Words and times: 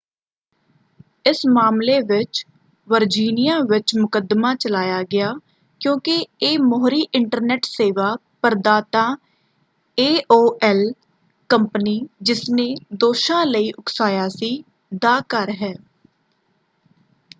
ਇਸ 1.25 1.41
ਮਾਮਲੇ 1.47 1.99
ਵਿੱਚ 2.01 2.43
ਵਰਜੀਨੀਆਂ 2.87 3.59
ਵਿੱਚ 3.63 3.93
ਮੁਕੱਦਮਾਂ 3.97 4.53
ਚਲਾਇਆ 4.55 5.01
ਗਿਆ 5.11 5.33
ਕਿਉਂਕਿ 5.81 6.15
ਇਹ 6.41 6.57
ਮੋਹਰੀ 6.59 7.01
ਇੰਟਰਨੈਟ 7.13 7.65
ਸੇਵਾ 7.65 8.15
ਪ੍ਰਦਾਤਾ 8.43 9.05
ਏਓਐਲ 9.97 10.83
ਕੰਪਨੀ 11.49 11.99
ਜਿਸਨੇ 12.21 12.67
ਦੋਸ਼ਾਂ 12.95 13.45
ਲਈ 13.45 13.71
ਉਕਸਾਇਆ 13.71 14.27
ਸੀ 14.29 14.51
ਦਾ 15.01 15.19
ਘਰ 15.33 15.51
ਹੈ। 15.61 15.73